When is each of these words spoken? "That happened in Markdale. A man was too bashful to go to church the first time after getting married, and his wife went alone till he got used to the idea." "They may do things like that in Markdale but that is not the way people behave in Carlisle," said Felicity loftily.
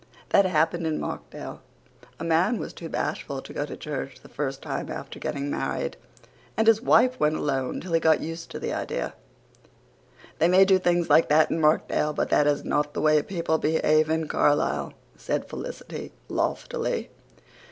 "That 0.29 0.45
happened 0.45 0.87
in 0.87 0.99
Markdale. 0.99 1.61
A 2.19 2.23
man 2.23 2.57
was 2.57 2.73
too 2.73 2.89
bashful 2.89 3.39
to 3.43 3.53
go 3.53 3.67
to 3.67 3.77
church 3.77 4.21
the 4.23 4.29
first 4.29 4.63
time 4.63 4.89
after 4.89 5.19
getting 5.19 5.51
married, 5.51 5.95
and 6.57 6.65
his 6.65 6.81
wife 6.81 7.19
went 7.19 7.35
alone 7.35 7.79
till 7.79 7.93
he 7.93 7.99
got 7.99 8.19
used 8.19 8.49
to 8.49 8.59
the 8.59 8.73
idea." 8.73 9.13
"They 10.39 10.47
may 10.47 10.65
do 10.65 10.79
things 10.79 11.07
like 11.11 11.29
that 11.29 11.51
in 11.51 11.61
Markdale 11.61 12.13
but 12.13 12.29
that 12.29 12.47
is 12.47 12.65
not 12.65 12.95
the 12.95 13.01
way 13.01 13.21
people 13.21 13.59
behave 13.59 14.09
in 14.09 14.27
Carlisle," 14.27 14.93
said 15.17 15.47
Felicity 15.47 16.11
loftily. 16.27 17.11